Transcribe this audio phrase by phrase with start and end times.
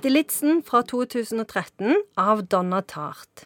[0.00, 3.42] Stilitzen fra 2013 av Donna Tart.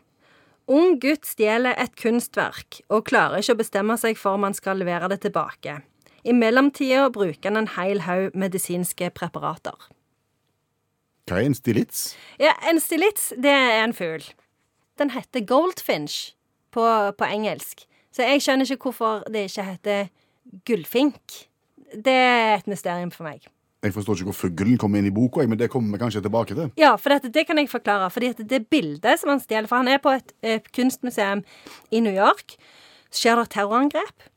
[0.70, 4.78] Ung gutt stjeler et kunstverk og klarer ikke å bestemme seg for om han skal
[4.78, 5.80] levere det tilbake.
[6.22, 9.74] I mellomtida bruker han en hel haug medisinske preparater.
[11.26, 12.04] Hva er en stilits?
[12.38, 14.22] Ja, En stilits, det er en fugl.
[14.94, 16.36] Den heter goldfinch
[16.70, 16.86] på,
[17.18, 17.82] på engelsk.
[18.14, 20.06] Så jeg skjønner ikke hvorfor det ikke heter
[20.70, 21.48] gullfink.
[21.98, 23.50] Det er et mysterium for meg.
[23.84, 26.56] Jeg forstår ikke hvor fuglen kommer inn i boka, men det kommer vi kanskje tilbake
[26.56, 26.70] til.
[26.80, 28.08] Ja, for dette, det kan jeg forklare.
[28.10, 31.44] Fordi det bildet som han stjeler For han er på et, et kunstmuseum
[31.92, 32.56] i New York.
[33.10, 34.30] Så skjer det terrorangrep.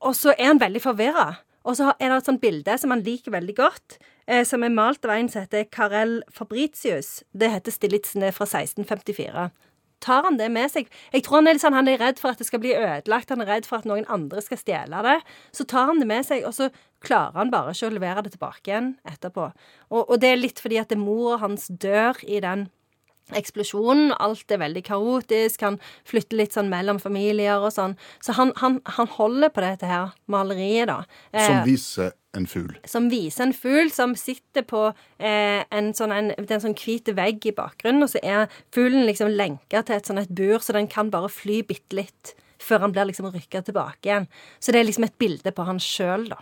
[0.00, 1.28] Og så er han veldig forvirra.
[1.66, 3.98] Og så er det et sånt bilde som han liker veldig godt,
[4.30, 7.24] eh, som er malt av en som heter Carel Fabritius.
[7.34, 9.50] Det heter 'Stillitsene fra 1654.
[10.06, 10.90] Tar han det med seg?
[11.10, 13.32] Jeg tror han er, sånn, han er redd for at det skal bli ødelagt.
[13.34, 15.16] Han er redd for at noen andre skal stjele det.
[15.56, 16.70] Så tar han det med seg, og så
[17.04, 19.50] klarer han bare ikke å levere det tilbake igjen etterpå.
[19.90, 22.68] Og, og det er litt fordi at mora hans dør i den
[23.34, 24.12] eksplosjonen.
[24.22, 25.64] Alt er veldig kaotisk.
[25.66, 27.96] Han flytter litt sånn mellom familier og sånn.
[28.22, 31.00] Så han, han, han holder på dette her maleriet, da.
[31.34, 32.74] Som Eh, viser en fugl.
[32.84, 34.82] som viser en fugl som sitter på
[35.18, 39.30] eh, en sånn, en, en sånn hvit vegg i bakgrunnen, og så er fuglen liksom
[39.32, 42.92] lenka til et sånn et bur, så den kan bare fly bitte litt før han
[42.92, 44.28] blir liksom rykka tilbake igjen.
[44.60, 46.38] Så det er liksom et bilde på han sjøl, da.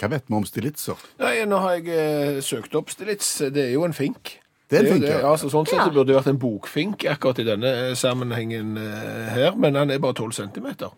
[0.00, 0.96] Hva vet vi om stilitser?
[1.20, 3.34] Nei, nå har jeg eh, søkt opp Stilits.
[3.52, 4.38] Det er jo en fink.
[4.70, 5.08] Det det.
[5.08, 5.20] ja.
[5.26, 5.84] Altså, sånn sett Ja.
[5.88, 9.90] så burde det vært en bokfink akkurat i denne eh, sammenhengen eh, her, men han
[9.90, 10.92] er bare 12 centimeter.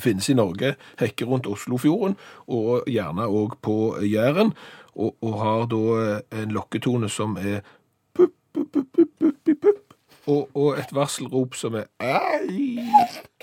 [0.00, 2.16] Finnes i Norge, hekker rundt Oslofjorden,
[2.48, 3.76] og gjerne òg på
[4.08, 4.54] Jæren,
[4.96, 7.60] og, og har da eh, en lokketone som er
[8.16, 12.78] pup, pup, pup, pup, pup, pupp, og, og et varselrop som er ei,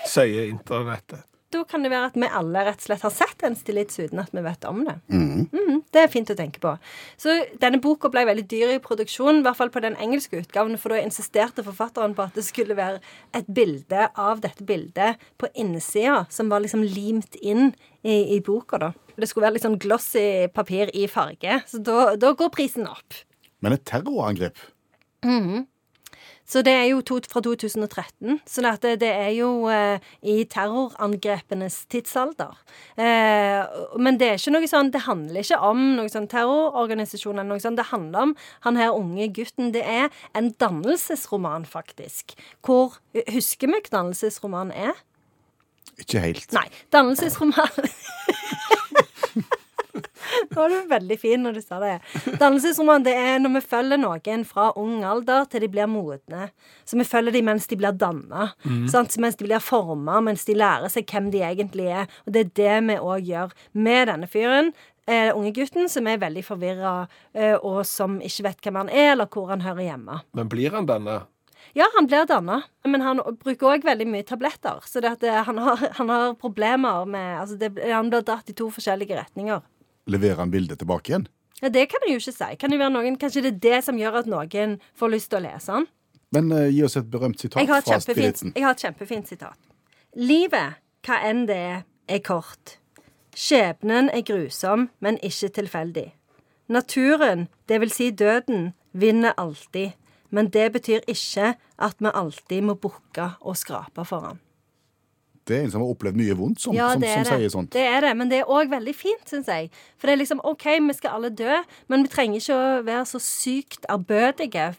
[0.08, 1.22] sier internettet.
[1.50, 4.20] Da kan det være at vi alle rett og slett har sett en stillits uten
[4.22, 4.94] at vi vet om det.
[5.10, 6.76] Mhm, det er fint å tenke på.
[7.18, 10.78] Så denne boka ble veldig dyr i produksjonen, i hvert fall på den engelske utgaven,
[10.78, 13.00] for da insisterte forfatteren på at det skulle være
[13.34, 17.72] et bilde av dette bildet på innsida, som var liksom limt inn
[18.04, 18.92] i, i boka, da.
[19.16, 23.24] Det skulle være litt sånn glossy papir i farge, så da, da går prisen opp.
[23.60, 24.56] Men et terrorangrep?
[26.50, 28.40] Så det er jo to, fra 2013.
[28.48, 32.56] Så det, det er jo eh, i terrorangrepenes tidsalder.
[32.98, 37.52] Eh, men det er ikke noe sånn Det handler ikke om noen sånn terrororganisasjon eller
[37.52, 37.78] noe sånt.
[37.78, 38.34] Det handler om
[38.66, 39.70] han her unge gutten.
[39.76, 42.34] Det er en dannelsesroman, faktisk.
[42.66, 42.98] Hvor
[43.30, 44.98] Husker vi hva dannelsesroman er?
[46.00, 46.52] Ikke helt.
[46.56, 46.66] Nei.
[46.94, 47.70] Dannelsesroman
[50.60, 51.96] var du veldig fin når du sa det.
[52.40, 56.50] Dannelsesroman det er når vi følger noen fra ung alder til de blir modne.
[56.84, 58.50] Så vi følger dem mens de blir danna.
[58.64, 58.86] Mm.
[59.24, 62.08] Mens de blir forma, mens de lærer seg hvem de egentlig er.
[62.26, 64.72] Og det er det vi òg gjør med denne fyren.
[65.10, 66.94] Eh, unge gutten som er veldig forvirra,
[67.34, 70.20] eh, og som ikke vet hvem han er, eller hvor han hører hjemme.
[70.38, 71.22] Men blir han denne?
[71.76, 74.80] Ja, han blir danna, men han bruker òg veldig mye tabletter.
[74.86, 78.50] Så det at det, han, har, han har problemer med altså det, Han blir dratt
[78.50, 79.62] i to forskjellige retninger.
[80.06, 81.28] Leverer han bildet tilbake igjen?
[81.60, 82.56] Ja, Det kan jeg jo ikke si.
[82.56, 85.40] Kan det være noen, Kanskje det er det som gjør at noen får lyst til
[85.40, 85.88] å lese den?
[86.30, 88.52] Men uh, gi oss et berømt sitat et fra spiriten.
[88.54, 89.58] Jeg har et kjempefint sitat.
[90.16, 92.78] Livet, hva enn det er, er kort.
[93.34, 96.10] Skjebnen er grusom, men ikke tilfeldig.
[96.70, 99.96] Naturen, det vil si døden, vinner alltid.
[100.30, 104.38] Men det betyr ikke at vi alltid må bukke og skrape for han.
[105.48, 107.72] Det er en som har opplevd mye vondt, som, Ja, som, som sier sånt.
[107.74, 109.70] Det er det, men det er òg veldig fint, syns jeg.
[109.98, 111.58] For det er liksom OK, vi skal alle dø,
[111.90, 114.70] men vi trenger ikke å være så sykt ærbødige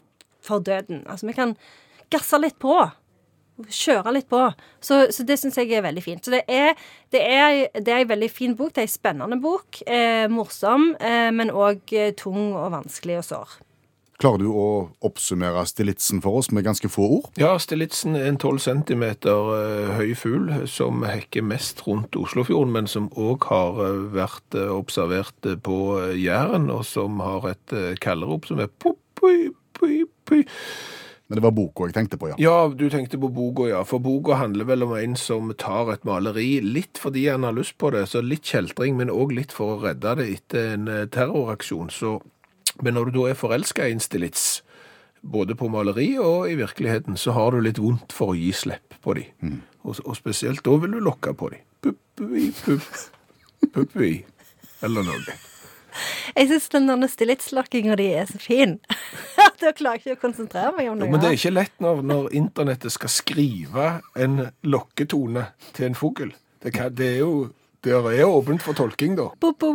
[0.42, 1.02] for døden.
[1.10, 1.56] Altså, vi kan
[2.12, 2.76] gasse litt på.
[3.62, 4.40] Kjøre litt på.
[4.82, 6.24] Så, så det syns jeg er veldig fint.
[6.24, 6.72] Så det er,
[7.12, 8.72] det er, det er en veldig fin bok.
[8.74, 9.82] Det er en spennende bok.
[9.86, 13.60] Eh, morsom, eh, men òg eh, tung og vanskelig og sår.
[14.22, 14.66] Klarer du å
[15.02, 17.24] oppsummere Stilitsen for oss med ganske få ord?
[17.40, 19.02] Ja, Stilitsen er en 12 cm
[19.98, 25.48] høy fugl som hekker mest rundt Oslofjorden, men som òg har eh, vært eh, observert
[25.50, 30.04] eh, på eh, Jæren, og som har et eh, kallerop som er pop, poi, poi,
[30.30, 30.44] poi.
[31.26, 32.36] Men det var boka jeg tenkte på, ja.
[32.38, 33.82] Ja, du tenkte på boka, ja.
[33.88, 37.74] For boka handler vel om en som tar et maleri litt fordi han har lyst
[37.82, 41.06] på det, så litt kjeltring, men òg litt for å redde det etter en eh,
[41.10, 41.90] terroraksjon.
[41.90, 42.20] Så,
[42.80, 44.62] men når du da er forelska i en stilits,
[45.22, 48.96] både på maleri og i virkeligheten, så har du litt vondt for å gi slipp
[49.04, 49.26] på de.
[49.84, 51.60] Og, og spesielt da vil du lokke på de.
[51.82, 52.88] Puppui, pupp,
[53.74, 54.12] puppui,
[54.82, 55.38] eller noe.
[56.32, 58.78] Jeg syns den derne stillitslokkinga di er så fin.
[59.60, 61.10] da klarer jeg ikke å konsentrere meg om Jo, noe.
[61.12, 66.32] men det er ikke lett når, når internettet skal skrive en lokketone til en fugl.
[66.64, 67.34] Det, det er jo
[67.82, 69.28] det er åpent for tolking, da.
[69.42, 69.72] Bo, bo.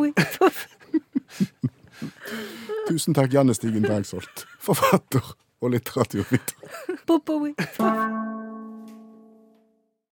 [2.98, 5.22] Tusen takk, Janne Stigen Bergsholt, forfatter
[5.62, 6.56] og litteraturviter.